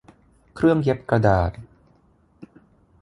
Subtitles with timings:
[0.55, 1.51] เครื่องเย็บกระดาษ